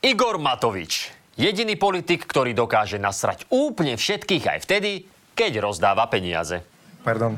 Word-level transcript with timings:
Igor 0.00 0.40
Matovič. 0.40 1.12
Jediný 1.36 1.76
politik, 1.76 2.24
ktorý 2.24 2.56
dokáže 2.56 2.96
nasrať 2.96 3.44
úplne 3.52 4.00
všetkých 4.00 4.44
aj 4.48 4.58
vtedy, 4.64 5.04
keď 5.36 5.60
rozdáva 5.60 6.08
peniaze. 6.08 6.64
Pardon. 7.04 7.36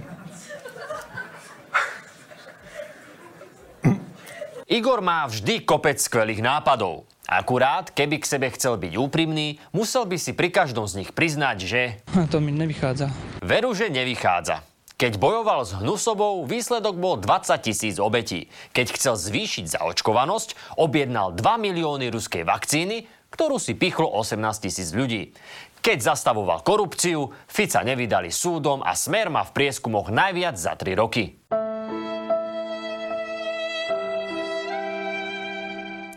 Igor 4.70 5.02
má 5.02 5.27
vždy 5.27 5.66
kopec 5.66 5.98
skvelých 5.98 6.38
nápadov. 6.38 7.02
Akurát, 7.27 7.90
keby 7.90 8.22
k 8.22 8.30
sebe 8.30 8.46
chcel 8.54 8.79
byť 8.79 8.94
úprimný, 8.94 9.58
musel 9.74 10.06
by 10.06 10.14
si 10.14 10.30
pri 10.30 10.54
každom 10.54 10.86
z 10.86 11.02
nich 11.02 11.10
priznať, 11.10 11.56
že... 11.66 11.82
To 12.30 12.38
mi 12.38 12.54
nevychádza. 12.54 13.10
Veru, 13.42 13.74
že 13.74 13.90
nevychádza. 13.90 14.71
Keď 15.03 15.19
bojoval 15.19 15.66
s 15.66 15.74
hnusobou, 15.74 16.47
výsledok 16.47 16.95
bol 16.95 17.19
20 17.19 17.59
tisíc 17.59 17.98
obetí. 17.98 18.47
Keď 18.70 18.87
chcel 18.95 19.19
zvýšiť 19.19 19.74
zaočkovanosť, 19.74 20.79
objednal 20.79 21.34
2 21.34 21.43
milióny 21.43 22.06
ruskej 22.06 22.47
vakcíny, 22.47 23.10
ktorú 23.34 23.59
si 23.59 23.74
pichlo 23.74 24.07
18 24.07 24.38
tisíc 24.62 24.95
ľudí. 24.95 25.34
Keď 25.83 26.07
zastavoval 26.07 26.62
korupciu, 26.62 27.34
Fica 27.51 27.83
nevydali 27.83 28.30
súdom 28.30 28.79
a 28.87 28.95
Smer 28.95 29.27
má 29.27 29.43
v 29.43 29.51
prieskumoch 29.51 30.15
najviac 30.15 30.55
za 30.55 30.79
3 30.79 30.95
roky. 30.95 31.34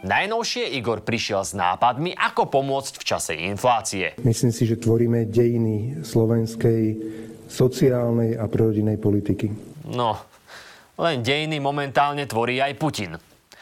Najnovšie 0.06 0.78
Igor 0.78 1.02
prišiel 1.02 1.42
s 1.42 1.58
nápadmi, 1.58 2.14
ako 2.14 2.54
pomôcť 2.54 3.02
v 3.02 3.04
čase 3.10 3.34
inflácie. 3.34 4.14
Myslím 4.22 4.54
si, 4.54 4.70
že 4.70 4.78
tvoríme 4.78 5.26
dejiny 5.26 6.06
slovenskej 6.06 6.82
sociálnej 7.48 8.38
a 8.38 8.46
prorodinej 8.50 8.98
politiky. 8.98 9.48
No, 9.92 10.18
len 10.96 11.22
dejiny 11.22 11.60
momentálne 11.60 12.24
tvorí 12.26 12.64
aj 12.64 12.74
Putin. 12.80 13.12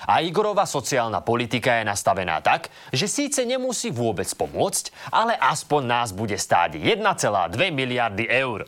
A 0.04 0.20
Igorova 0.20 0.68
sociálna 0.68 1.24
politika 1.24 1.80
je 1.80 1.88
nastavená 1.88 2.44
tak, 2.44 2.68
že 2.92 3.08
síce 3.08 3.48
nemusí 3.48 3.88
vôbec 3.88 4.28
pomôcť, 4.36 4.92
ale 5.16 5.34
aspoň 5.40 5.82
nás 5.88 6.10
bude 6.12 6.36
stáť 6.36 6.76
1,2 6.76 7.00
miliardy 7.72 8.28
eur. 8.28 8.68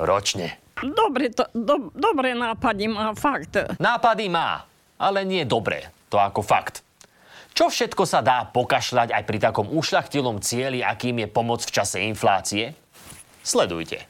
Ročne. 0.00 0.56
Dobre, 0.80 1.28
to, 1.28 1.44
do, 1.52 1.92
dobre 1.92 2.32
nápady 2.32 2.88
má, 2.88 3.12
fakt. 3.12 3.76
Nápady 3.76 4.32
má, 4.32 4.64
ale 4.96 5.28
nie 5.28 5.44
dobré. 5.44 5.92
To 6.08 6.16
ako 6.16 6.40
fakt. 6.40 6.80
Čo 7.52 7.68
všetko 7.68 8.08
sa 8.08 8.24
dá 8.24 8.48
pokašľať 8.48 9.12
aj 9.12 9.22
pri 9.28 9.38
takom 9.44 9.68
ušľachtilom 9.68 10.40
cieli, 10.40 10.80
akým 10.80 11.20
je 11.20 11.28
pomoc 11.28 11.60
v 11.60 11.74
čase 11.76 12.00
inflácie? 12.00 12.72
Sledujte. 13.44 14.09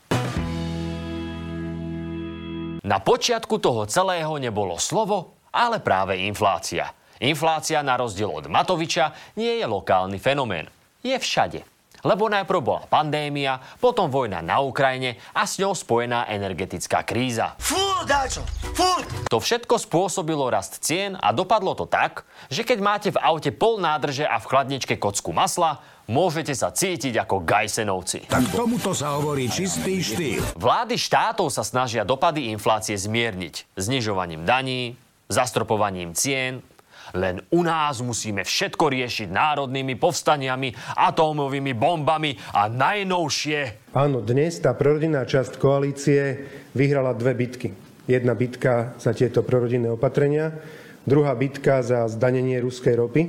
Na 2.80 2.96
počiatku 2.96 3.60
toho 3.60 3.84
celého 3.84 4.40
nebolo 4.40 4.80
slovo, 4.80 5.36
ale 5.52 5.84
práve 5.84 6.16
inflácia. 6.24 6.96
Inflácia 7.20 7.84
na 7.84 8.00
rozdiel 8.00 8.32
od 8.32 8.48
Matoviča 8.48 9.12
nie 9.36 9.60
je 9.60 9.66
lokálny 9.68 10.16
fenomén. 10.16 10.64
Je 11.04 11.12
všade. 11.12 11.60
Lebo 12.00 12.32
najprv 12.32 12.60
bola 12.64 12.88
pandémia, 12.88 13.60
potom 13.76 14.08
vojna 14.08 14.40
na 14.40 14.64
Ukrajine 14.64 15.20
a 15.36 15.44
s 15.44 15.60
ňou 15.60 15.76
spojená 15.76 16.24
energetická 16.32 17.04
kríza. 17.04 17.60
Fú, 17.60 17.76
dáčo, 18.08 18.40
fú! 18.72 18.88
To 19.28 19.36
všetko 19.36 19.76
spôsobilo 19.76 20.48
rast 20.48 20.80
cien 20.80 21.20
a 21.20 21.36
dopadlo 21.36 21.76
to 21.76 21.84
tak, 21.84 22.24
že 22.48 22.64
keď 22.64 22.78
máte 22.80 23.08
v 23.12 23.20
aute 23.20 23.52
pol 23.52 23.76
nádrže 23.76 24.24
a 24.24 24.40
v 24.40 24.48
chladničke 24.48 24.96
kocku 24.96 25.36
masla, 25.36 25.84
môžete 26.10 26.58
sa 26.58 26.74
cítiť 26.74 27.14
ako 27.22 27.46
Gajsenovci. 27.46 28.26
Tak 28.26 28.50
tomuto 28.50 28.90
sa 28.90 29.14
hovorí 29.14 29.46
čistý 29.46 30.02
štýl. 30.02 30.42
Vlády 30.58 30.98
štátov 30.98 31.54
sa 31.54 31.62
snažia 31.62 32.02
dopady 32.02 32.50
inflácie 32.50 32.98
zmierniť 32.98 33.78
znižovaním 33.78 34.42
daní, 34.42 34.98
zastropovaním 35.30 36.10
cien. 36.18 36.66
Len 37.10 37.42
u 37.50 37.66
nás 37.66 38.02
musíme 38.02 38.46
všetko 38.46 38.86
riešiť 38.90 39.34
národnými 39.34 39.98
povstaniami, 39.98 40.94
atómovými 40.94 41.74
bombami 41.74 42.38
a 42.54 42.70
najnovšie. 42.70 43.90
Áno, 43.94 44.22
dnes 44.22 44.62
tá 44.62 44.74
prorodinná 44.78 45.26
časť 45.26 45.58
koalície 45.58 46.46
vyhrala 46.74 47.14
dve 47.18 47.34
bitky. 47.34 47.74
Jedna 48.06 48.38
bitka 48.38 48.94
za 48.98 49.10
tieto 49.10 49.42
prorodinné 49.42 49.90
opatrenia, 49.90 50.54
druhá 51.02 51.34
bitka 51.34 51.82
za 51.82 52.06
zdanenie 52.06 52.62
ruskej 52.62 52.94
ropy. 52.94 53.22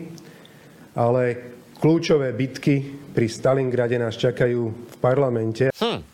Ale 0.94 1.51
kľúčové 1.82 2.30
bitky 2.38 2.94
pri 3.10 3.26
Stalingrade 3.26 3.98
nás 3.98 4.14
čakajú 4.14 4.62
v 4.70 4.96
parlamente. 5.02 5.74
Hm, 5.74 6.06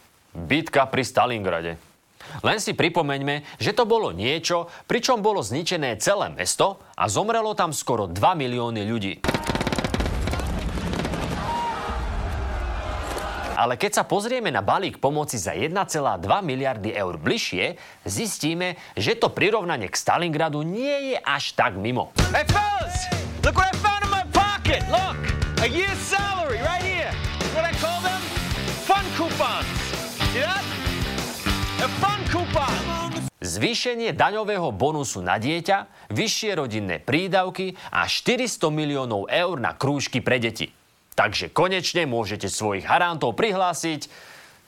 bitka 0.47 0.87
pri 0.87 1.03
Stalingrade. 1.03 1.75
Len 2.39 2.57
si 2.63 2.71
pripomeňme, 2.71 3.59
že 3.59 3.75
to 3.75 3.83
bolo 3.83 4.15
niečo, 4.15 4.71
pričom 4.87 5.19
bolo 5.19 5.43
zničené 5.43 5.99
celé 5.99 6.31
mesto 6.31 6.79
a 6.95 7.11
zomrelo 7.11 7.51
tam 7.51 7.75
skoro 7.75 8.07
2 8.07 8.15
milióny 8.15 8.81
ľudí. 8.87 9.13
Ale 13.57 13.73
keď 13.73 13.91
sa 13.91 14.03
pozrieme 14.05 14.53
na 14.53 14.61
balík 14.61 15.01
pomoci 15.01 15.41
za 15.41 15.57
1,2 15.57 15.73
miliardy 16.45 16.93
eur 16.93 17.17
bližšie, 17.17 17.73
zistíme, 18.05 18.77
že 18.93 19.17
to 19.17 19.33
prirovnanie 19.33 19.89
k 19.89 19.97
Stalingradu 19.97 20.61
nie 20.61 21.11
je 21.11 21.17
až 21.17 21.57
tak 21.57 21.73
mimo. 21.73 22.13
Hey 22.29 22.45
fellas, 22.45 23.09
look 23.41 23.57
what 23.57 23.73
I 23.73 23.75
found 23.81 24.05
in 24.05 24.11
my 24.13 24.23
pocket. 24.29 24.85
Look, 24.93 25.16
a 25.61 25.67
year's 25.67 25.97
salary 25.97 26.61
right 26.61 26.83
here. 26.83 27.11
What 27.55 27.65
I 27.65 27.73
call 27.81 28.01
them? 28.01 28.21
Fun 28.85 29.05
coupons. 29.17 29.65
See 30.33 30.45
that? 30.45 30.63
A 31.81 31.87
fun 31.97 32.21
coupon. 32.29 32.73
Zvýšenie 33.41 34.17
daňového 34.17 34.73
bonusu 34.73 35.21
na 35.21 35.37
dieťa, 35.37 36.09
vyššie 36.13 36.51
rodinné 36.57 36.97
prídavky 37.01 37.77
a 37.93 38.05
400 38.05 38.69
miliónov 38.73 39.29
eur 39.29 39.55
na 39.61 39.77
krúžky 39.77 40.21
pre 40.21 40.41
deti. 40.41 40.73
Takže 41.17 41.49
konečne 41.49 42.05
môžete 42.05 42.49
svojich 42.49 42.85
harantov 42.85 43.33
prihlásiť, 43.33 44.09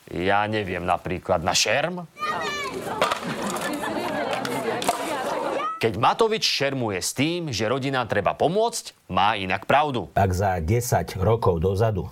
ja 0.10 0.46
neviem, 0.50 0.86
napríklad 0.86 1.46
na 1.46 1.54
šerm? 1.54 2.10
Keď 5.80 5.96
Matovič 5.96 6.44
šermuje 6.44 7.00
s 7.00 7.16
tým, 7.16 7.56
že 7.56 7.64
rodina 7.64 8.04
treba 8.04 8.36
pomôcť, 8.36 9.08
má 9.08 9.40
inak 9.40 9.64
pravdu. 9.64 10.12
Ak 10.12 10.36
za 10.36 10.60
10 10.60 11.16
rokov 11.24 11.64
dozadu 11.64 12.12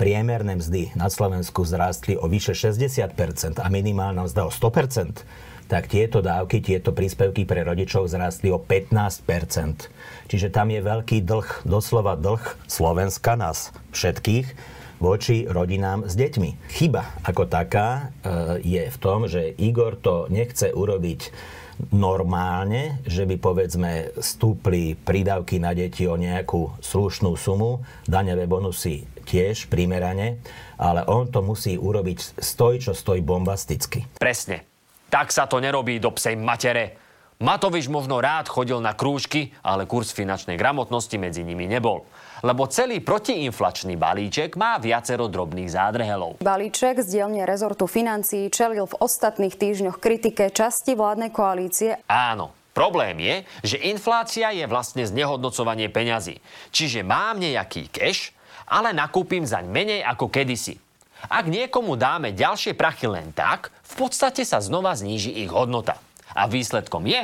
priemerné 0.00 0.56
mzdy 0.56 0.96
na 0.96 1.12
Slovensku 1.12 1.60
zrástli 1.68 2.16
o 2.16 2.24
vyše 2.24 2.56
60% 2.56 3.60
a 3.60 3.68
minimálna 3.68 4.24
mzda 4.24 4.48
o 4.48 4.50
100%, 4.50 5.28
tak 5.68 5.92
tieto 5.92 6.24
dávky, 6.24 6.64
tieto 6.64 6.96
príspevky 6.96 7.44
pre 7.44 7.60
rodičov 7.68 8.08
zrástli 8.08 8.48
o 8.48 8.56
15%. 8.56 9.92
Čiže 10.32 10.48
tam 10.48 10.72
je 10.72 10.80
veľký 10.80 11.20
dlh, 11.20 11.68
doslova 11.68 12.16
dlh 12.16 12.40
Slovenska, 12.64 13.36
nás 13.36 13.76
všetkých, 13.92 14.56
voči 15.04 15.44
rodinám 15.44 16.08
s 16.08 16.16
deťmi. 16.16 16.80
Chyba 16.80 17.20
ako 17.28 17.44
taká 17.44 18.08
e, 18.24 18.64
je 18.64 18.88
v 18.88 18.96
tom, 18.96 19.28
že 19.28 19.52
Igor 19.60 20.00
to 20.00 20.32
nechce 20.32 20.72
urobiť 20.72 21.28
normálne, 21.90 23.02
že 23.04 23.26
by 23.26 23.36
povedzme 23.36 23.90
stúpli 24.20 24.94
prídavky 24.94 25.58
na 25.58 25.74
deti 25.74 26.06
o 26.06 26.16
nejakú 26.16 26.78
slušnú 26.80 27.34
sumu, 27.34 27.82
daňové 28.06 28.46
bonusy 28.46 29.04
tiež 29.22 29.70
primerane, 29.70 30.42
ale 30.78 31.06
on 31.06 31.30
to 31.30 31.40
musí 31.42 31.78
urobiť 31.78 32.42
stoj, 32.42 32.82
čo 32.82 32.92
stoj 32.92 33.22
bombasticky. 33.22 34.06
Presne. 34.18 34.66
Tak 35.12 35.28
sa 35.28 35.44
to 35.44 35.60
nerobí 35.60 36.00
do 36.00 36.10
psej 36.10 36.40
matere. 36.40 37.01
Matovič 37.42 37.90
možno 37.90 38.22
rád 38.22 38.46
chodil 38.46 38.78
na 38.78 38.94
krúžky, 38.94 39.50
ale 39.66 39.82
kurz 39.82 40.14
finančnej 40.14 40.54
gramotnosti 40.54 41.18
medzi 41.18 41.42
nimi 41.42 41.66
nebol. 41.66 42.06
Lebo 42.46 42.70
celý 42.70 43.02
protiinflačný 43.02 43.98
balíček 43.98 44.54
má 44.54 44.78
viacero 44.78 45.26
drobných 45.26 45.74
zádrhelov. 45.74 46.38
Balíček 46.38 47.02
z 47.02 47.18
dielne 47.18 47.42
rezortu 47.42 47.90
financií 47.90 48.46
čelil 48.46 48.86
v 48.86 48.94
ostatných 48.94 49.58
týždňoch 49.58 49.98
kritike 49.98 50.54
časti 50.54 50.94
vládnej 50.94 51.34
koalície. 51.34 51.98
Áno, 52.06 52.54
problém 52.78 53.18
je, 53.18 53.34
že 53.74 53.90
inflácia 53.90 54.54
je 54.54 54.62
vlastne 54.70 55.02
znehodnocovanie 55.02 55.90
peňazí. 55.90 56.38
Čiže 56.70 57.02
mám 57.02 57.42
nejaký 57.42 57.90
cash, 57.90 58.30
ale 58.70 58.94
nakúpim 58.94 59.42
zaň 59.42 59.66
menej 59.66 60.06
ako 60.06 60.30
kedysi. 60.30 60.78
Ak 61.26 61.50
niekomu 61.50 61.98
dáme 61.98 62.30
ďalšie 62.30 62.78
prachy 62.78 63.10
len 63.10 63.34
tak, 63.34 63.74
v 63.82 63.94
podstate 63.98 64.46
sa 64.46 64.62
znova 64.62 64.94
zníži 64.94 65.42
ich 65.42 65.50
hodnota. 65.50 65.98
A 66.36 66.48
výsledkom 66.48 67.04
je 67.08 67.20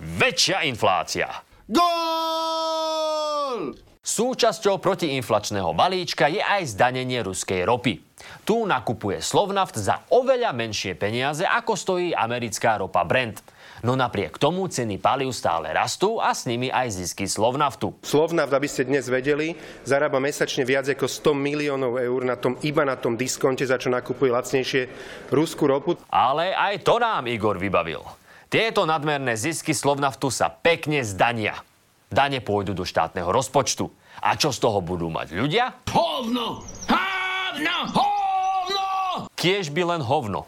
väčšia 0.00 0.68
inflácia. 0.68 1.28
Gól! 1.66 3.74
Súčasťou 4.06 4.78
protiinflačného 4.78 5.74
balíčka 5.74 6.30
je 6.30 6.38
aj 6.38 6.78
zdanenie 6.78 7.26
ruskej 7.26 7.66
ropy. 7.66 7.98
Tu 8.46 8.56
nakupuje 8.62 9.18
Slovnaft 9.18 9.74
za 9.74 10.06
oveľa 10.14 10.54
menšie 10.54 10.94
peniaze, 10.94 11.42
ako 11.42 11.74
stojí 11.74 12.14
americká 12.14 12.78
ropa 12.78 13.02
Brent. 13.02 13.42
No 13.82 13.98
napriek 13.98 14.38
tomu 14.38 14.70
ceny 14.70 15.02
palív 15.02 15.34
stále 15.34 15.74
rastú 15.74 16.22
a 16.22 16.30
s 16.30 16.46
nimi 16.46 16.70
aj 16.70 17.02
zisky 17.02 17.26
Slovnaftu. 17.26 17.98
Slovnaft, 18.06 18.54
aby 18.54 18.70
ste 18.70 18.86
dnes 18.86 19.10
vedeli, 19.10 19.58
zarába 19.82 20.22
mesačne 20.22 20.62
viac 20.62 20.86
ako 20.86 21.10
100 21.10 21.34
miliónov 21.34 21.98
eur 21.98 22.22
na 22.22 22.38
tom, 22.38 22.54
iba 22.62 22.86
na 22.86 22.94
tom 22.94 23.18
diskonte, 23.18 23.66
za 23.66 23.74
čo 23.74 23.90
nakupuje 23.90 24.30
lacnejšie 24.30 24.86
ruskú 25.34 25.66
ropu. 25.66 25.98
Ale 26.14 26.54
aj 26.54 26.86
to 26.86 27.02
nám 27.02 27.26
Igor 27.26 27.58
vybavil. 27.58 28.25
Tieto 28.46 28.86
nadmerné 28.86 29.34
zisky 29.34 29.74
Slovnaftu 29.74 30.30
sa 30.30 30.46
pekne 30.46 31.02
zdania. 31.02 31.66
Dane 32.06 32.38
pôjdu 32.38 32.78
do 32.78 32.86
štátneho 32.86 33.26
rozpočtu. 33.34 33.90
A 34.22 34.38
čo 34.38 34.54
z 34.54 34.62
toho 34.62 34.78
budú 34.78 35.10
mať 35.10 35.34
ľudia? 35.34 35.74
Hovno! 35.90 36.62
Hovno! 36.86 37.76
Hovno! 37.90 38.86
Kiež 39.34 39.74
by 39.74 39.82
len 39.98 40.02
hovno. 40.06 40.46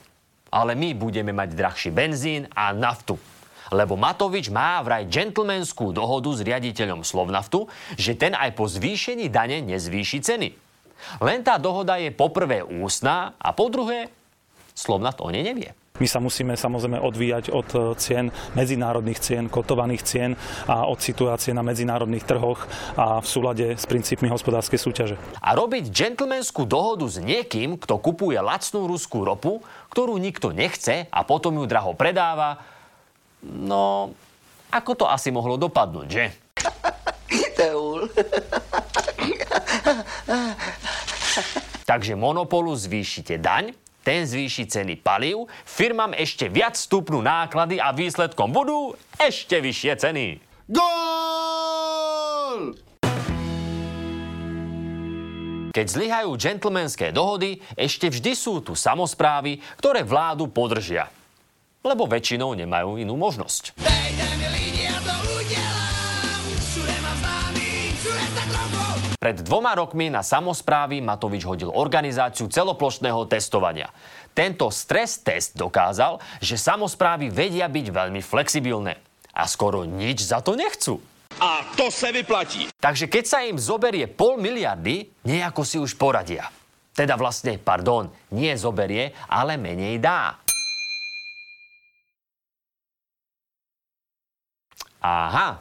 Ale 0.55 0.79
my 0.79 0.95
budeme 0.95 1.35
mať 1.35 1.59
drahší 1.59 1.91
benzín 1.91 2.47
a 2.55 2.71
naftu. 2.71 3.19
Lebo 3.75 3.99
Matovič 3.99 4.49
má 4.49 4.79
vraj 4.81 5.11
džentlmenskú 5.11 5.91
dohodu 5.91 6.31
s 6.33 6.41
riaditeľom 6.41 7.03
Slovnaftu, 7.03 7.67
že 7.99 8.15
ten 8.15 8.33
aj 8.33 8.55
po 8.55 8.71
zvýšení 8.71 9.27
dane 9.29 9.59
nezvýši 9.61 10.19
ceny. 10.23 10.49
Len 11.19 11.39
tá 11.43 11.59
dohoda 11.59 11.99
je 11.99 12.15
poprvé 12.15 12.63
ústná 12.63 13.35
a 13.43 13.51
po 13.51 13.69
druhé 13.69 14.09
Slovnaft 14.73 15.19
o 15.19 15.29
nej 15.35 15.43
nevie. 15.43 15.75
My 15.99 16.07
sa 16.07 16.23
musíme 16.23 16.55
samozrejme 16.55 17.03
odvíjať 17.03 17.51
od 17.51 17.69
e, 17.75 17.79
cien, 17.99 18.31
medzinárodných 18.55 19.19
cien, 19.19 19.51
kotovaných 19.51 20.03
cien 20.07 20.31
a 20.71 20.87
od 20.87 21.03
situácie 21.03 21.51
na 21.51 21.67
medzinárodných 21.67 22.23
trhoch 22.23 22.71
a 22.95 23.19
v 23.19 23.27
súlade 23.27 23.67
s 23.75 23.85
princípmi 23.87 24.31
hospodárskej 24.31 24.79
súťaže. 24.79 25.19
A 25.43 25.59
robiť 25.59 25.91
džentlmenskú 25.91 26.71
dohodu 26.71 27.11
s 27.11 27.19
niekým, 27.19 27.75
kto 27.77 27.99
kupuje 27.99 28.39
lacnú 28.39 28.87
ruskú 28.87 29.27
ropu, 29.27 29.59
ktorú 29.91 30.15
nikto 30.23 30.55
nechce 30.55 31.11
a 31.11 31.21
potom 31.27 31.59
ju 31.59 31.67
draho 31.67 31.99
predáva, 31.99 32.63
no, 33.43 34.15
ako 34.71 34.93
to 34.95 35.11
asi 35.11 35.35
mohlo 35.35 35.59
dopadnúť, 35.59 36.07
že? 36.07 36.31
Takže 41.89 42.21
monopolu 42.21 42.77
zvýšite 42.77 43.41
daň, 43.41 43.73
ten 44.09 44.25
zvýši 44.25 44.65
ceny 44.65 45.05
palív, 45.05 45.45
firmám 45.69 46.17
ešte 46.17 46.49
viac 46.49 46.81
stupnú 46.81 47.21
náklady 47.21 47.77
a 47.77 47.93
výsledkom 47.93 48.57
budú 48.57 48.97
ešte 49.21 49.61
vyššie 49.61 49.93
ceny. 50.01 50.27
Gól! 50.65 52.73
Keď 55.77 55.87
zlyhajú 55.93 56.41
džentlmenské 56.41 57.13
dohody, 57.13 57.61
ešte 57.77 58.09
vždy 58.09 58.33
sú 58.33 58.65
tu 58.65 58.73
samozprávy, 58.73 59.61
ktoré 59.77 60.01
vládu 60.01 60.49
podržia. 60.49 61.13
Lebo 61.85 62.09
väčšinou 62.09 62.57
nemajú 62.57 62.97
inú 62.97 63.13
možnosť. 63.21 63.77
Pred 69.19 69.43
dvoma 69.43 69.75
rokmi 69.75 70.15
na 70.15 70.23
samozprávy 70.23 71.03
Matovič 71.03 71.43
hodil 71.43 71.75
organizáciu 71.75 72.47
celoplošného 72.47 73.27
testovania. 73.27 73.91
Tento 74.31 74.71
stres 74.71 75.19
test 75.27 75.59
dokázal, 75.59 76.23
že 76.39 76.55
samozprávy 76.55 77.27
vedia 77.27 77.67
byť 77.67 77.87
veľmi 77.91 78.23
flexibilné. 78.23 78.95
A 79.35 79.51
skoro 79.51 79.83
nič 79.83 80.23
za 80.23 80.39
to 80.39 80.55
nechcú. 80.55 81.03
A 81.43 81.67
to 81.75 81.91
se 81.91 82.15
vyplatí. 82.15 82.71
Takže 82.79 83.11
keď 83.11 83.25
sa 83.27 83.43
im 83.43 83.59
zoberie 83.59 84.07
pol 84.07 84.39
miliardy, 84.39 85.11
nejako 85.27 85.67
si 85.67 85.83
už 85.83 85.99
poradia. 85.99 86.47
Teda 86.95 87.19
vlastne, 87.19 87.59
pardon, 87.59 88.15
nie 88.31 88.55
zoberie, 88.55 89.19
ale 89.27 89.59
menej 89.59 89.99
dá. 89.99 90.39
Aha, 95.03 95.59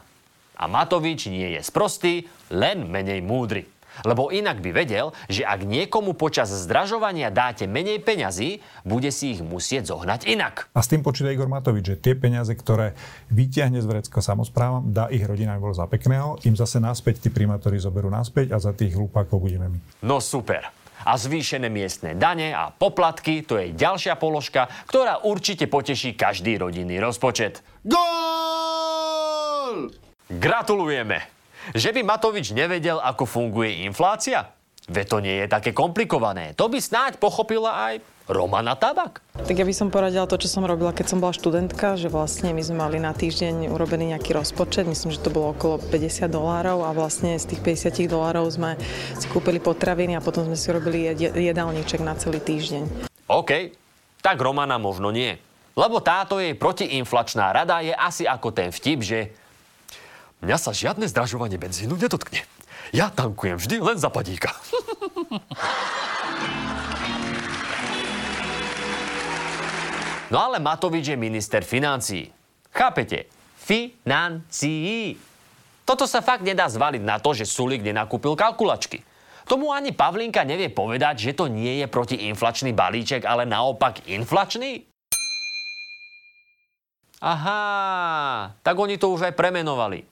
a 0.58 0.64
Matovič 0.66 1.30
nie 1.30 1.58
je 1.58 1.60
sprostý, 1.62 2.26
len 2.52 2.88
menej 2.88 3.20
múdry. 3.24 3.66
Lebo 4.06 4.30
inak 4.30 4.62
by 4.62 4.70
vedel, 4.70 5.10
že 5.26 5.42
ak 5.42 5.66
niekomu 5.66 6.14
počas 6.14 6.50
zdražovania 6.54 7.34
dáte 7.34 7.66
menej 7.66 7.98
peňazí, 7.98 8.62
bude 8.86 9.10
si 9.10 9.34
ich 9.34 9.42
musieť 9.42 9.90
zohnať 9.90 10.30
inak. 10.30 10.70
A 10.74 10.80
s 10.84 10.90
tým 10.92 11.02
počíta 11.02 11.34
Igor 11.34 11.50
Matovič, 11.50 11.96
že 11.96 11.96
tie 11.98 12.14
peniaze, 12.14 12.54
ktoré 12.54 12.94
vyťahne 13.34 13.82
z 13.82 13.86
Vrecka 13.88 14.22
samozprávam, 14.22 14.86
dá 14.94 15.10
ich 15.10 15.24
rodinám 15.26 15.58
bolo 15.58 15.74
za 15.74 15.90
pekného, 15.90 16.38
im 16.46 16.54
zase 16.54 16.78
naspäť 16.78 17.26
tí 17.26 17.34
primátori 17.34 17.82
zoberú 17.82 18.06
naspäť 18.12 18.54
a 18.54 18.58
za 18.62 18.70
tých 18.70 18.94
hlupákov 18.94 19.42
budeme 19.42 19.66
my. 19.66 19.78
No 20.06 20.22
super. 20.22 20.70
A 21.06 21.14
zvýšené 21.14 21.70
miestne 21.70 22.18
dane 22.18 22.50
a 22.50 22.74
poplatky, 22.74 23.46
to 23.46 23.54
je 23.54 23.70
ďalšia 23.70 24.18
položka, 24.18 24.66
ktorá 24.90 25.22
určite 25.22 25.70
poteší 25.70 26.18
každý 26.18 26.58
rodinný 26.58 26.98
rozpočet. 26.98 27.62
Gól! 27.86 28.02
Gratulujeme! 30.26 31.37
Že 31.76 31.90
by 31.96 32.00
Matovič 32.00 32.56
nevedel, 32.56 32.96
ako 32.96 33.28
funguje 33.28 33.84
inflácia? 33.84 34.48
Veď 34.88 35.04
to 35.04 35.18
nie 35.20 35.36
je 35.44 35.46
také 35.52 35.76
komplikované. 35.76 36.56
To 36.56 36.72
by 36.72 36.80
snáď 36.80 37.20
pochopila 37.20 37.92
aj 37.92 38.00
Romana 38.24 38.72
Tabak. 38.72 39.20
Tak 39.36 39.52
ja 39.52 39.64
by 39.64 39.74
som 39.76 39.92
poradila 39.92 40.24
to, 40.24 40.40
čo 40.40 40.48
som 40.48 40.64
robila, 40.64 40.96
keď 40.96 41.12
som 41.12 41.20
bola 41.20 41.36
študentka, 41.36 42.00
že 42.00 42.08
vlastne 42.08 42.56
my 42.56 42.60
sme 42.64 42.76
mali 42.80 42.96
na 42.96 43.12
týždeň 43.12 43.68
urobený 43.68 44.16
nejaký 44.16 44.32
rozpočet, 44.32 44.88
myslím, 44.88 45.12
že 45.12 45.20
to 45.20 45.32
bolo 45.32 45.52
okolo 45.52 45.76
50 45.80 46.28
dolárov 46.28 46.88
a 46.88 46.92
vlastne 46.96 47.36
z 47.36 47.52
tých 47.52 47.60
50 47.60 48.08
dolárov 48.08 48.48
sme 48.48 48.80
si 49.16 49.28
kúpili 49.28 49.60
potraviny 49.60 50.16
a 50.16 50.24
potom 50.24 50.48
sme 50.48 50.56
si 50.56 50.68
robili 50.72 51.08
jed- 51.12 51.36
jedálniček 51.36 52.00
na 52.00 52.16
celý 52.16 52.40
týždeň. 52.40 53.12
OK, 53.28 53.76
tak 54.24 54.40
Romana 54.40 54.80
možno 54.80 55.12
nie. 55.12 55.36
Lebo 55.76 56.00
táto 56.00 56.40
jej 56.40 56.56
protiinflačná 56.56 57.52
rada 57.52 57.84
je 57.84 57.92
asi 57.92 58.24
ako 58.24 58.56
ten 58.56 58.72
vtip, 58.72 59.00
že 59.04 59.18
mňa 60.42 60.56
sa 60.58 60.74
žiadne 60.74 61.06
zdražovanie 61.08 61.58
benzínu 61.58 61.98
nedotkne. 61.98 62.42
Ja 62.94 63.12
tankujem 63.12 63.60
vždy 63.60 63.76
len 63.82 63.98
za 64.00 64.08
padíka. 64.08 64.54
No 70.28 70.44
ale 70.44 70.60
Matovič 70.60 71.08
je 71.08 71.16
minister 71.16 71.64
financií. 71.64 72.28
Chápete? 72.68 73.32
Financií. 73.56 75.16
Toto 75.88 76.04
sa 76.04 76.20
fakt 76.20 76.44
nedá 76.44 76.68
zvaliť 76.68 77.00
na 77.00 77.16
to, 77.16 77.32
že 77.32 77.48
Sulik 77.48 77.80
nenakúpil 77.80 78.36
kalkulačky. 78.36 79.00
Tomu 79.48 79.72
ani 79.72 79.96
Pavlinka 79.96 80.44
nevie 80.44 80.68
povedať, 80.68 81.24
že 81.24 81.32
to 81.32 81.48
nie 81.48 81.80
je 81.80 81.88
protiinflačný 81.88 82.76
balíček, 82.76 83.24
ale 83.24 83.48
naopak 83.48 84.04
inflačný? 84.04 84.84
Aha, 87.24 88.52
tak 88.60 88.76
oni 88.76 89.00
to 89.00 89.08
už 89.08 89.32
aj 89.32 89.34
premenovali. 89.34 90.04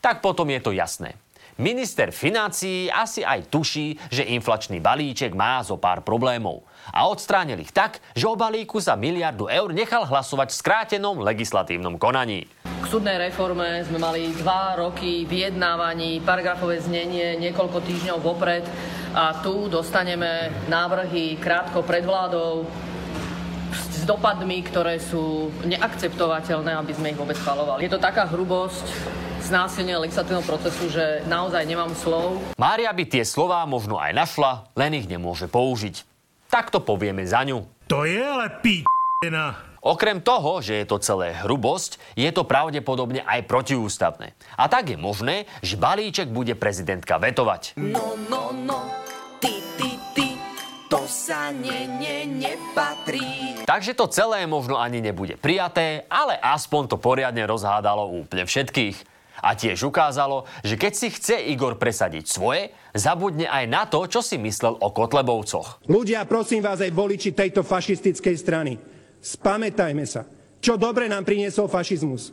Tak 0.00 0.24
potom 0.24 0.48
je 0.50 0.60
to 0.60 0.72
jasné. 0.72 1.16
Minister 1.56 2.12
financií 2.12 2.92
asi 2.92 3.24
aj 3.24 3.48
tuší, 3.48 3.96
že 4.12 4.28
inflačný 4.28 4.76
balíček 4.76 5.32
má 5.32 5.64
zo 5.64 5.80
pár 5.80 6.04
problémov. 6.04 6.68
A 6.92 7.08
odstránil 7.08 7.56
ich 7.64 7.72
tak, 7.72 8.04
že 8.12 8.28
o 8.28 8.36
balíku 8.36 8.76
za 8.76 8.92
miliardu 8.92 9.48
eur 9.48 9.72
nechal 9.72 10.04
hlasovať 10.04 10.52
v 10.52 10.58
skrátenom 10.60 11.16
legislatívnom 11.24 11.96
konaní. 11.96 12.44
K 12.60 12.86
súdnej 12.92 13.16
reforme 13.16 13.80
sme 13.88 13.96
mali 13.96 14.36
dva 14.36 14.76
roky 14.76 15.24
vyjednávaní, 15.24 16.20
paragrafové 16.20 16.76
znenie 16.84 17.40
niekoľko 17.40 17.80
týždňov 17.88 18.18
vopred 18.20 18.68
a 19.16 19.40
tu 19.40 19.72
dostaneme 19.72 20.52
návrhy 20.68 21.40
krátko 21.40 21.80
pred 21.80 22.04
vládou 22.04 22.68
s 23.72 24.04
dopadmi, 24.04 24.60
ktoré 24.60 25.00
sú 25.00 25.48
neakceptovateľné, 25.64 26.76
aby 26.76 26.92
sme 26.92 27.16
ich 27.16 27.18
vôbec 27.18 27.34
schvalovali. 27.40 27.88
Je 27.88 27.96
to 27.96 27.98
taká 27.98 28.28
hrubosť 28.28 28.84
znásilnenia 29.46 30.02
legislatívneho 30.02 30.42
procesu, 30.42 30.90
že 30.90 31.22
naozaj 31.30 31.62
nemám 31.62 31.94
slov. 31.94 32.42
Mária 32.58 32.90
by 32.90 33.04
tie 33.06 33.22
slová 33.22 33.62
možno 33.62 33.96
aj 34.02 34.10
našla, 34.10 34.66
len 34.74 34.98
ich 34.98 35.06
nemôže 35.06 35.46
použiť. 35.46 36.02
Tak 36.50 36.74
to 36.74 36.82
povieme 36.82 37.22
za 37.22 37.46
ňu. 37.46 37.62
To 37.86 38.02
je 38.02 38.18
ale 38.18 38.50
p***na. 38.58 39.62
Okrem 39.86 40.18
toho, 40.18 40.58
že 40.58 40.82
je 40.82 40.86
to 40.90 40.98
celé 40.98 41.30
hrubosť, 41.46 42.02
je 42.18 42.26
to 42.34 42.42
pravdepodobne 42.42 43.22
aj 43.22 43.46
protiústavné. 43.46 44.34
A 44.58 44.66
tak 44.66 44.90
je 44.90 44.98
možné, 44.98 45.46
že 45.62 45.78
balíček 45.78 46.26
bude 46.26 46.58
prezidentka 46.58 47.22
vetovať. 47.22 47.78
No, 47.78 48.18
no, 48.26 48.50
no, 48.50 48.82
ty, 49.38 49.62
ty, 49.78 49.94
ty, 50.10 50.34
to 50.90 51.06
sa 51.06 51.54
ne, 51.54 51.86
ne, 52.02 52.26
nepatrí. 52.26 53.62
Takže 53.62 53.94
to 53.94 54.10
celé 54.10 54.42
možno 54.50 54.74
ani 54.74 54.98
nebude 54.98 55.38
prijaté, 55.38 56.02
ale 56.10 56.34
aspoň 56.34 56.90
to 56.90 56.96
poriadne 56.98 57.46
rozhádalo 57.46 58.10
úplne 58.10 58.42
všetkých. 58.42 59.15
A 59.44 59.52
tiež 59.52 59.84
ukázalo, 59.84 60.48
že 60.64 60.80
keď 60.80 60.92
si 60.96 61.08
chce 61.12 61.36
Igor 61.52 61.76
presadiť 61.76 62.24
svoje, 62.24 62.72
zabudne 62.96 63.44
aj 63.48 63.64
na 63.68 63.82
to, 63.84 64.04
čo 64.08 64.24
si 64.24 64.40
myslel 64.40 64.76
o 64.80 64.88
Kotlebovcoch. 64.92 65.84
Ľudia, 65.90 66.24
prosím 66.24 66.64
vás 66.64 66.80
aj 66.80 66.92
voliči 66.92 67.36
tejto 67.36 67.60
fašistickej 67.60 68.36
strany, 68.36 68.72
spamätajme 69.20 70.04
sa, 70.08 70.24
čo 70.62 70.80
dobre 70.80 71.10
nám 71.10 71.28
priniesol 71.28 71.68
fašizmus. 71.68 72.32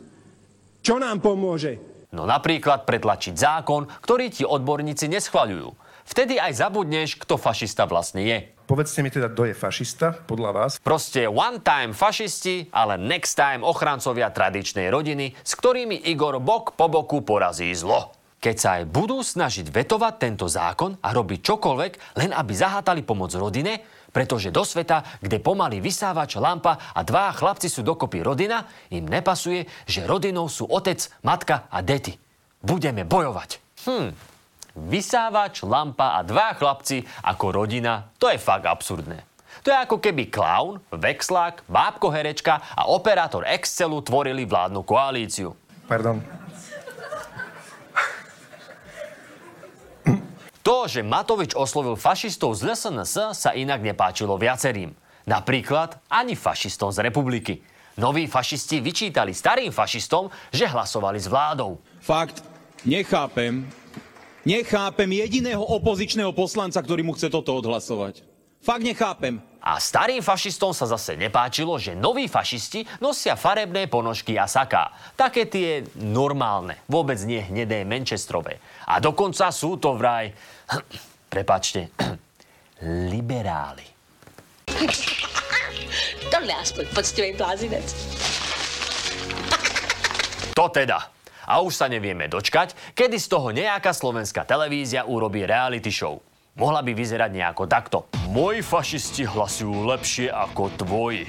Čo 0.84 1.00
nám 1.00 1.20
pomôže? 1.20 1.80
No 2.14 2.24
napríklad 2.24 2.86
pretlačiť 2.86 3.34
zákon, 3.34 3.90
ktorý 3.90 4.30
ti 4.30 4.46
odborníci 4.46 5.10
neschvaľujú. 5.10 5.74
Vtedy 6.04 6.36
aj 6.36 6.60
zabudneš, 6.60 7.16
kto 7.18 7.40
fašista 7.40 7.88
vlastne 7.88 8.22
je. 8.22 8.38
Povedzte 8.64 9.04
mi 9.04 9.12
teda, 9.12 9.28
kto 9.28 9.52
je 9.52 9.54
fašista 9.54 10.24
podľa 10.24 10.50
vás? 10.56 10.72
Proste 10.80 11.28
one 11.28 11.60
time 11.60 11.92
fašisti, 11.92 12.72
ale 12.72 12.96
next 12.96 13.36
time 13.36 13.60
ochrancovia 13.60 14.32
tradičnej 14.32 14.88
rodiny, 14.88 15.36
s 15.36 15.52
ktorými 15.52 16.08
Igor 16.08 16.40
bok 16.40 16.72
po 16.72 16.88
boku 16.88 17.20
porazí 17.20 17.68
zlo. 17.76 18.16
Keď 18.40 18.56
sa 18.56 18.80
aj 18.80 18.88
budú 18.88 19.20
snažiť 19.20 19.68
vetovať 19.68 20.14
tento 20.16 20.48
zákon 20.48 20.96
a 20.96 21.12
robiť 21.12 21.40
čokoľvek, 21.44 21.92
len 22.24 22.32
aby 22.32 22.52
zahátali 22.56 23.04
pomoc 23.04 23.36
rodine, 23.36 23.84
pretože 24.08 24.48
do 24.48 24.64
sveta, 24.64 25.20
kde 25.20 25.44
pomaly 25.44 25.84
vysávač, 25.84 26.40
lampa 26.40 26.80
a 26.96 27.00
dva 27.04 27.36
chlapci 27.36 27.68
sú 27.68 27.84
dokopy 27.84 28.24
rodina, 28.24 28.64
im 28.88 29.04
nepasuje, 29.04 29.68
že 29.84 30.08
rodinou 30.08 30.48
sú 30.48 30.64
otec, 30.64 31.04
matka 31.20 31.68
a 31.68 31.84
deti. 31.84 32.16
Budeme 32.64 33.04
bojovať. 33.04 33.60
Hm, 33.84 34.33
Vysávač, 34.74 35.62
lampa 35.62 36.18
a 36.18 36.26
dva 36.26 36.50
chlapci 36.58 37.06
ako 37.22 37.54
rodina, 37.54 38.10
to 38.18 38.26
je 38.26 38.38
fakt 38.42 38.66
absurdné. 38.66 39.22
To 39.62 39.70
je 39.70 39.78
ako 39.78 40.02
keby 40.02 40.28
klaun, 40.34 40.82
vexlák, 40.90 41.62
bábko 41.70 42.10
herečka 42.10 42.58
a 42.74 42.90
operátor 42.90 43.46
Excelu 43.46 44.02
tvorili 44.02 44.42
vládnu 44.42 44.82
koalíciu. 44.82 45.54
Pardon. 45.86 46.18
To, 50.64 50.88
že 50.88 51.04
Matovič 51.04 51.52
oslovil 51.52 51.92
fašistov 51.94 52.56
z 52.56 52.72
SNS, 52.72 53.36
sa 53.36 53.50
inak 53.52 53.84
nepáčilo 53.84 54.40
viacerým. 54.40 54.96
Napríklad 55.28 56.00
ani 56.08 56.32
fašistom 56.32 56.88
z 56.88 57.04
republiky. 57.04 57.60
Noví 58.00 58.26
fašisti 58.26 58.80
vyčítali 58.80 59.36
starým 59.36 59.70
fašistom, 59.70 60.32
že 60.50 60.66
hlasovali 60.66 61.20
s 61.20 61.28
vládou. 61.28 61.78
Fakt, 62.00 62.42
nechápem, 62.88 63.68
nechápem 64.44 65.08
jediného 65.10 65.60
opozičného 65.60 66.32
poslanca, 66.36 66.80
ktorý 66.80 67.02
mu 67.04 67.12
chce 67.16 67.32
toto 67.32 67.56
odhlasovať. 67.56 68.24
Fakt 68.64 68.80
nechápem. 68.80 69.44
A 69.64 69.80
starým 69.80 70.20
fašistom 70.20 70.76
sa 70.76 70.84
zase 70.88 71.16
nepáčilo, 71.16 71.76
že 71.80 71.96
noví 71.96 72.28
fašisti 72.28 72.84
nosia 73.00 73.36
farebné 73.36 73.88
ponožky 73.88 74.36
a 74.40 74.44
saká. 74.44 74.92
Také 75.16 75.48
tie 75.48 75.84
normálne, 76.00 76.80
vôbec 76.88 77.16
nie 77.24 77.40
hnedé 77.40 77.84
Manchesterové. 77.84 78.60
A 78.88 79.00
dokonca 79.00 79.48
sú 79.52 79.80
to 79.80 79.96
vraj, 79.96 80.32
prepačte, 81.32 81.92
liberáli. 83.12 83.84
Tohle 86.28 86.52
je 86.52 86.56
aspoň 86.60 86.84
poctivý 86.92 87.30
blázinec. 87.36 87.86
To 90.56 90.68
teda. 90.68 91.13
A 91.44 91.60
už 91.60 91.76
sa 91.76 91.86
nevieme 91.88 92.28
dočkať, 92.28 92.96
kedy 92.96 93.16
z 93.20 93.26
toho 93.28 93.52
nejaká 93.52 93.92
slovenská 93.92 94.48
televízia 94.48 95.04
urobí 95.04 95.44
reality 95.44 95.92
show. 95.92 96.20
Mohla 96.54 96.86
by 96.86 96.92
vyzerať 96.94 97.30
nejako 97.34 97.64
takto. 97.66 97.98
Moji 98.30 98.62
fašisti 98.62 99.26
hlasujú 99.26 99.90
lepšie 99.90 100.30
ako 100.30 100.70
tvoji. 100.78 101.26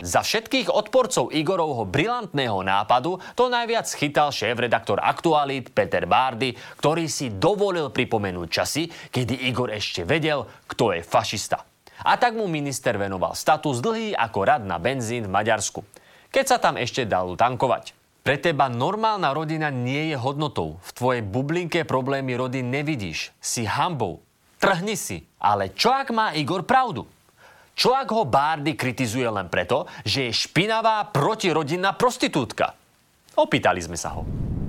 Za 0.00 0.24
všetkých 0.24 0.72
odporcov 0.72 1.28
Igorovho 1.28 1.84
brilantného 1.84 2.64
nápadu 2.64 3.20
to 3.36 3.52
najviac 3.52 3.84
chytal 3.94 4.32
šéf-redaktor 4.32 4.98
Aktualit 4.98 5.70
Peter 5.76 6.08
Bárdy, 6.08 6.56
ktorý 6.80 7.04
si 7.04 7.36
dovolil 7.36 7.92
pripomenúť 7.92 8.48
časy, 8.48 8.88
kedy 8.88 9.46
Igor 9.46 9.68
ešte 9.70 10.08
vedel, 10.08 10.48
kto 10.66 10.96
je 10.96 11.04
fašista. 11.04 11.62
A 12.00 12.16
tak 12.16 12.32
mu 12.32 12.48
minister 12.48 12.96
venoval 12.96 13.36
status 13.36 13.84
dlhý 13.84 14.16
ako 14.16 14.38
rad 14.48 14.64
na 14.64 14.80
benzín 14.80 15.28
v 15.28 15.34
Maďarsku. 15.36 15.84
Keď 16.30 16.44
sa 16.46 16.62
tam 16.62 16.78
ešte 16.78 17.10
dalo 17.10 17.34
tankovať. 17.34 17.90
Pre 18.22 18.36
teba 18.38 18.70
normálna 18.70 19.34
rodina 19.34 19.66
nie 19.74 20.14
je 20.14 20.16
hodnotou. 20.16 20.78
V 20.78 20.90
tvojej 20.94 21.22
bublinke 21.26 21.82
problémy 21.82 22.38
rodiny 22.38 22.80
nevidíš. 22.80 23.34
Si 23.42 23.66
hambou. 23.66 24.22
Trhni 24.62 24.94
si. 24.94 25.26
Ale 25.42 25.74
čo 25.74 25.90
ak 25.90 26.14
má 26.14 26.30
Igor 26.38 26.62
pravdu? 26.62 27.08
Čo 27.74 27.96
ak 27.96 28.12
ho 28.14 28.22
Bárdy 28.28 28.78
kritizuje 28.78 29.26
len 29.26 29.50
preto, 29.50 29.90
že 30.06 30.30
je 30.30 30.36
špinavá 30.36 31.02
protirodinná 31.10 31.96
prostitútka? 31.98 32.78
Opýtali 33.34 33.80
sme 33.82 33.98
sa 33.98 34.14
ho. 34.14 34.22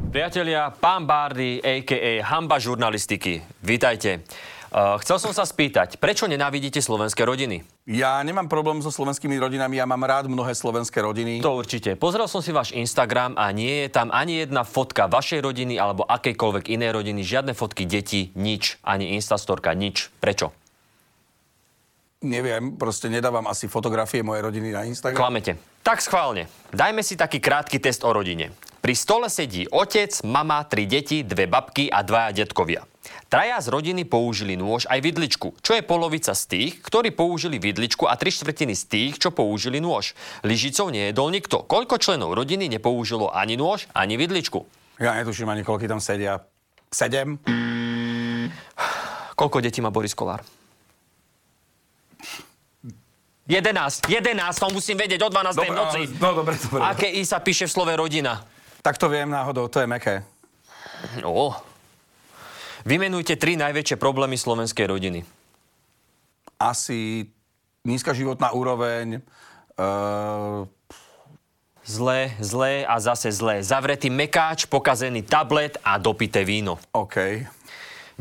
Priatelia, 0.09 0.73
pán 0.73 1.05
Bárdy, 1.05 1.61
a.k.a. 1.61 2.25
hamba 2.25 2.57
žurnalistiky. 2.57 3.43
Vítajte. 3.61 4.25
Uh, 4.71 4.95
chcel 5.03 5.19
som 5.19 5.35
sa 5.35 5.43
spýtať, 5.43 5.99
prečo 5.99 6.31
nenávidíte 6.31 6.79
slovenské 6.79 7.27
rodiny? 7.27 7.67
Ja 7.91 8.23
nemám 8.23 8.47
problém 8.47 8.79
so 8.79 8.87
slovenskými 8.87 9.35
rodinami, 9.35 9.75
ja 9.75 9.83
mám 9.83 9.99
rád 10.07 10.31
mnohé 10.31 10.55
slovenské 10.55 11.03
rodiny. 11.03 11.43
To 11.43 11.59
určite. 11.59 11.99
Pozrel 11.99 12.23
som 12.31 12.39
si 12.39 12.55
váš 12.55 12.71
Instagram 12.71 13.35
a 13.35 13.51
nie 13.51 13.83
je 13.83 13.87
tam 13.91 14.07
ani 14.15 14.47
jedna 14.47 14.63
fotka 14.63 15.11
vašej 15.11 15.43
rodiny 15.43 15.75
alebo 15.75 16.07
akejkoľvek 16.07 16.71
inej 16.71 16.95
rodiny, 16.95 17.19
žiadne 17.19 17.51
fotky 17.51 17.83
detí, 17.83 18.31
nič, 18.39 18.79
ani 18.79 19.11
Instastorka, 19.19 19.75
nič. 19.75 20.07
Prečo? 20.23 20.55
Neviem, 22.23 22.79
proste 22.79 23.11
nedávam 23.11 23.51
asi 23.51 23.67
fotografie 23.67 24.23
mojej 24.23 24.47
rodiny 24.47 24.71
na 24.71 24.87
Instagram. 24.87 25.19
Klamete. 25.19 25.59
Tak 25.83 25.99
schválne. 25.99 26.47
Dajme 26.71 27.03
si 27.03 27.19
taký 27.19 27.43
krátky 27.43 27.83
test 27.83 28.07
o 28.07 28.13
rodine. 28.15 28.55
Pri 28.79 28.95
stole 28.95 29.27
sedí 29.27 29.67
otec, 29.67 30.15
mama, 30.23 30.63
tri 30.63 30.87
deti, 30.87 31.27
dve 31.27 31.51
babky 31.51 31.91
a 31.91 32.05
dvaja 32.07 32.31
detkovia. 32.31 32.87
Traja 33.31 33.57
z 33.63 33.67
rodiny 33.73 34.05
použili 34.05 34.53
nôž 34.53 34.85
aj 34.85 35.01
vidličku, 35.01 35.57
čo 35.65 35.71
je 35.73 35.81
polovica 35.81 36.35
z 36.37 36.43
tých, 36.45 36.73
ktorí 36.85 37.09
použili 37.15 37.57
vidličku 37.57 38.05
a 38.05 38.13
tri 38.13 38.29
štvrtiny 38.29 38.77
z 38.77 38.83
tých, 38.85 39.13
čo 39.17 39.33
použili 39.33 39.81
nôž. 39.81 40.13
Lyžicou 40.45 40.93
nejedol 40.93 41.33
nikto. 41.33 41.65
Koľko 41.65 41.97
členov 41.97 42.37
rodiny 42.37 42.69
nepoužilo 42.69 43.33
ani 43.33 43.57
nôž, 43.57 43.89
ani 43.97 44.19
vidličku? 44.21 44.63
Ja 45.01 45.17
netuším 45.17 45.49
ani, 45.49 45.65
koľko 45.65 45.89
tam 45.89 46.01
sedia. 46.03 46.45
Sedem? 46.93 47.41
Koľko 49.33 49.57
detí 49.63 49.81
má 49.81 49.89
Boris 49.89 50.13
Kolár? 50.13 50.45
11, 53.49 54.07
11, 54.07 54.37
to 54.55 54.67
musím 54.71 54.95
vedieť 55.01 55.25
o 55.25 55.29
12. 55.33 55.57
Dobre, 55.57 55.75
noci. 55.75 55.99
ale- 56.05 56.19
no, 56.21 56.29
dobre, 56.37 56.53
dobre. 56.55 56.79
Aké 56.85 57.07
I 57.09 57.25
sa 57.25 57.41
píše 57.41 57.65
v 57.67 57.71
slove 57.73 57.93
rodina? 57.97 58.45
Tak 58.85 58.95
to 59.01 59.09
viem 59.09 59.27
náhodou, 59.27 59.67
to 59.67 59.81
je 59.81 59.87
meké. 59.89 60.23
No. 61.19 61.57
Vymenujte 62.85 63.37
tri 63.37 63.57
najväčšie 63.57 63.97
problémy 64.01 64.37
slovenskej 64.37 64.85
rodiny. 64.89 65.21
Asi 66.57 67.29
nízka 67.85 68.13
životná 68.13 68.53
úroveň, 68.53 69.21
uh, 69.77 70.65
Zlé, 71.81 72.37
zlé 72.37 72.85
a 72.85 73.01
zase 73.01 73.33
zlé. 73.33 73.65
Zavretý 73.65 74.13
mekáč, 74.13 74.69
pokazený 74.69 75.25
tablet 75.25 75.81
a 75.81 75.97
dopité 75.97 76.45
víno. 76.45 76.77
OK. 76.93 77.41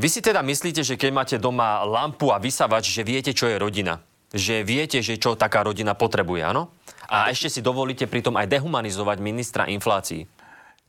Vy 0.00 0.08
si 0.08 0.24
teda 0.24 0.40
myslíte, 0.40 0.80
že 0.80 0.96
keď 0.96 1.10
máte 1.12 1.36
doma 1.36 1.84
lampu 1.84 2.32
a 2.32 2.40
vysavač, 2.40 2.88
že 2.88 3.04
viete, 3.04 3.36
čo 3.36 3.52
je 3.52 3.60
rodina? 3.60 4.00
Že 4.32 4.64
viete, 4.64 5.04
že 5.04 5.20
čo 5.20 5.36
taká 5.36 5.60
rodina 5.60 5.92
potrebuje, 5.92 6.40
áno? 6.40 6.72
A 7.12 7.28
ešte 7.28 7.52
si 7.52 7.60
dovolíte 7.60 8.08
pritom 8.08 8.32
aj 8.40 8.48
dehumanizovať 8.48 9.18
ministra 9.20 9.68
inflácií. 9.68 10.24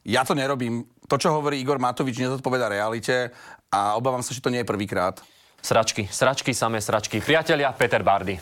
Ja 0.07 0.23
to 0.23 0.31
nerobím. 0.31 0.87
To, 1.11 1.19
čo 1.19 1.35
hovorí 1.35 1.59
Igor 1.59 1.75
Matovič, 1.75 2.23
nezodpoveda 2.23 2.71
realite 2.71 3.35
a 3.67 3.99
obávam 3.99 4.23
sa, 4.23 4.31
že 4.31 4.39
to 4.39 4.47
nie 4.47 4.63
je 4.63 4.71
prvýkrát. 4.71 5.19
Sračky, 5.59 6.07
sračky, 6.07 6.55
samé 6.55 6.79
sračky. 6.79 7.19
Priatelia, 7.19 7.67
Peter 7.75 7.99
Bardy. 7.99 8.39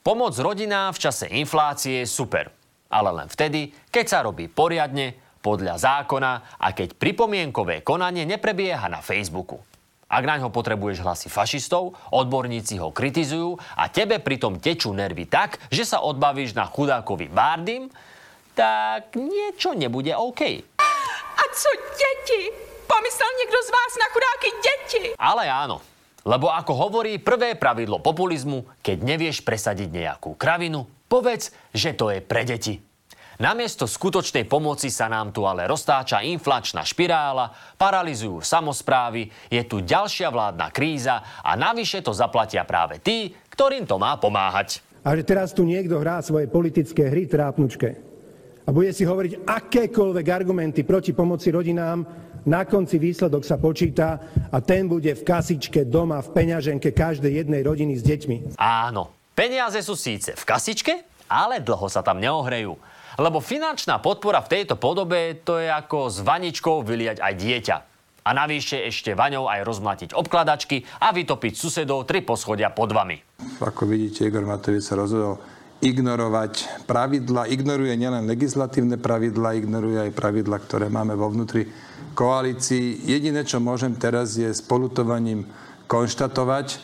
Pomoc 0.00 0.32
rodinám 0.40 0.96
v 0.96 1.02
čase 1.04 1.28
inflácie 1.28 2.00
je 2.00 2.08
super. 2.08 2.48
Ale 2.88 3.12
len 3.12 3.28
vtedy, 3.28 3.76
keď 3.92 4.04
sa 4.08 4.24
robí 4.24 4.48
poriadne, 4.48 5.20
podľa 5.44 5.76
zákona 5.76 6.56
a 6.56 6.72
keď 6.72 6.96
pripomienkové 6.96 7.84
konanie 7.84 8.24
neprebieha 8.24 8.88
na 8.88 9.04
Facebooku. 9.04 9.60
Ak 10.08 10.24
na 10.24 10.40
potrebuješ 10.40 11.04
hlasy 11.04 11.28
fašistov, 11.28 11.92
odborníci 12.08 12.80
ho 12.80 12.88
kritizujú 12.88 13.60
a 13.76 13.92
tebe 13.92 14.16
pritom 14.16 14.56
tečú 14.56 14.96
nervy 14.96 15.28
tak, 15.28 15.60
že 15.68 15.84
sa 15.84 16.00
odbavíš 16.00 16.56
na 16.56 16.64
chudákovi 16.64 17.28
Bardym, 17.28 17.92
tak 18.54 19.16
niečo 19.16 19.74
nebude 19.74 20.14
OK. 20.16 20.40
A 21.40 21.42
co 21.52 21.70
děti? 21.96 22.42
Pomyslel 22.86 23.32
někdo 23.40 23.58
z 23.62 23.70
vás 23.70 23.92
na 24.02 24.06
chudáky 24.12 24.48
děti? 24.66 25.04
Ale 25.18 25.46
áno. 25.46 25.80
Lebo 26.20 26.52
ako 26.52 26.72
hovorí 26.76 27.16
prvé 27.16 27.56
pravidlo 27.56 27.96
populizmu, 27.96 28.68
keď 28.84 28.98
nevieš 29.00 29.40
presadiť 29.40 29.88
nejakú 29.88 30.36
kravinu, 30.36 30.84
povedz, 31.08 31.48
že 31.72 31.96
to 31.96 32.12
je 32.12 32.20
pre 32.20 32.44
deti. 32.44 32.76
Namiesto 33.40 33.88
skutočnej 33.88 34.44
pomoci 34.44 34.92
sa 34.92 35.08
nám 35.08 35.32
tu 35.32 35.48
ale 35.48 35.64
roztáča 35.64 36.20
inflačná 36.20 36.84
špirála, 36.84 37.48
paralizujú 37.80 38.44
samozprávy, 38.44 39.32
je 39.48 39.64
tu 39.64 39.80
ďalšia 39.80 40.28
vládna 40.28 40.68
kríza 40.68 41.24
a 41.40 41.56
navyše 41.56 42.04
to 42.04 42.12
zaplatia 42.12 42.68
práve 42.68 43.00
tí, 43.00 43.32
ktorým 43.48 43.88
to 43.88 43.96
má 43.96 44.20
pomáhať. 44.20 44.84
A 45.00 45.16
že 45.16 45.24
teraz 45.24 45.56
tu 45.56 45.64
niekto 45.64 45.96
hrá 46.04 46.20
svoje 46.20 46.52
politické 46.52 47.08
hry 47.08 47.24
trápnučke 47.24 48.09
a 48.70 48.74
bude 48.74 48.94
si 48.94 49.02
hovoriť 49.02 49.50
akékoľvek 49.50 50.26
argumenty 50.30 50.86
proti 50.86 51.10
pomoci 51.10 51.50
rodinám, 51.50 52.06
na 52.46 52.62
konci 52.62 53.02
výsledok 53.02 53.42
sa 53.42 53.58
počíta 53.58 54.22
a 54.46 54.62
ten 54.62 54.86
bude 54.86 55.10
v 55.10 55.26
kasičke 55.26 55.90
doma 55.90 56.22
v 56.22 56.30
peňaženke 56.30 56.94
každej 56.94 57.42
jednej 57.42 57.66
rodiny 57.66 57.98
s 57.98 58.06
deťmi. 58.06 58.54
Áno, 58.62 59.10
peniaze 59.34 59.82
sú 59.82 59.98
síce 59.98 60.38
v 60.38 60.44
kasičke, 60.46 61.02
ale 61.26 61.58
dlho 61.58 61.90
sa 61.90 62.06
tam 62.06 62.22
neohrejú. 62.22 62.78
Lebo 63.18 63.42
finančná 63.42 63.98
podpora 63.98 64.38
v 64.38 64.62
tejto 64.62 64.78
podobe 64.78 65.42
to 65.42 65.58
je 65.58 65.66
ako 65.66 66.06
s 66.06 66.22
vaničkou 66.22 66.86
vyliať 66.86 67.18
aj 67.18 67.34
dieťa. 67.34 67.76
A 68.22 68.30
navyše 68.30 68.86
ešte 68.86 69.18
vaňou 69.18 69.50
aj 69.50 69.66
rozmlatiť 69.66 70.10
obkladačky 70.14 70.86
a 71.02 71.10
vytopiť 71.10 71.58
susedov 71.58 72.06
tri 72.06 72.22
poschodia 72.22 72.70
pod 72.70 72.94
vami. 72.94 73.18
Ako 73.58 73.90
vidíte, 73.90 74.30
Igor 74.30 74.46
Matovič 74.46 74.86
sa 74.86 74.94
rozhodol 74.94 75.42
ignorovať 75.80 76.84
pravidla, 76.84 77.48
ignoruje 77.48 77.96
nielen 77.96 78.28
legislatívne 78.28 79.00
pravidla, 79.00 79.56
ignoruje 79.56 80.08
aj 80.08 80.10
pravidla, 80.12 80.60
ktoré 80.60 80.92
máme 80.92 81.16
vo 81.16 81.32
vnútri 81.32 81.68
koalícii. 82.12 83.08
Jediné, 83.08 83.48
čo 83.48 83.64
môžem 83.64 83.96
teraz, 83.96 84.36
je 84.36 84.48
spolutovaním 84.52 85.48
konštatovať 85.88 86.80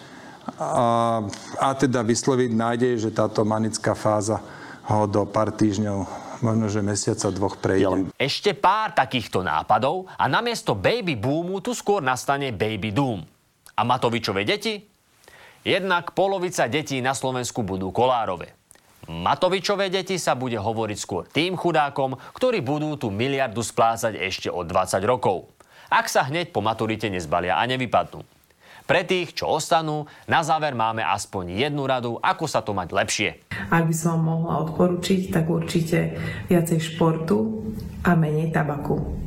a, 0.57 1.21
a 1.61 1.69
teda 1.77 2.01
vysloviť 2.01 2.51
nádej, 2.57 2.93
že 2.97 3.11
táto 3.13 3.45
manická 3.45 3.93
fáza 3.93 4.41
ho 4.89 5.05
do 5.05 5.29
pár 5.29 5.53
týždňov, 5.53 5.99
možno 6.41 6.67
že 6.73 6.81
mesiaca 6.81 7.29
dvoch 7.35 7.61
prejde. 7.61 8.11
Ešte 8.17 8.57
pár 8.57 8.97
takýchto 8.97 9.45
nápadov 9.45 10.09
a 10.17 10.25
namiesto 10.25 10.73
baby 10.73 11.19
boomu 11.19 11.61
tu 11.61 11.77
skôr 11.77 12.01
nastane 12.01 12.55
baby 12.55 12.97
doom. 12.97 13.21
A 13.77 13.85
Matovičové 13.85 14.49
deti? 14.49 14.81
Jednak 15.67 16.15
polovica 16.15 16.71
detí 16.71 17.03
na 17.03 17.13
Slovensku 17.13 17.67
budú 17.67 17.91
kolárove. 17.91 18.55
Matovičové 19.07 19.87
deti 19.87 20.19
sa 20.19 20.35
bude 20.35 20.59
hovoriť 20.59 20.99
skôr 20.99 21.31
tým 21.31 21.55
chudákom, 21.55 22.19
ktorí 22.35 22.59
budú 22.59 22.99
tú 22.99 23.15
miliardu 23.15 23.63
splácať 23.63 24.19
ešte 24.19 24.51
o 24.51 24.67
20 24.67 24.99
rokov. 25.07 25.47
Ak 25.87 26.11
sa 26.11 26.27
hneď 26.27 26.51
po 26.51 26.59
maturite 26.59 27.07
nezbalia 27.07 27.55
a 27.55 27.63
nevypadnú. 27.71 28.27
Pre 28.87 29.03
tých, 29.03 29.35
čo 29.35 29.59
ostanú, 29.59 30.07
na 30.31 30.47
záver 30.47 30.75
máme 30.75 31.03
aspoň 31.03 31.59
jednu 31.59 31.87
radu, 31.91 32.19
ako 32.23 32.47
sa 32.47 32.63
to 32.63 32.71
mať 32.71 32.89
lepšie. 32.95 33.31
Ak 33.71 33.87
by 33.87 33.95
som 33.95 34.23
mohla 34.23 34.63
odporučiť, 34.63 35.35
tak 35.35 35.51
určite 35.51 36.15
viacej 36.47 36.79
športu 36.95 37.67
a 38.07 38.15
menej 38.15 38.55
tabaku. 38.55 39.26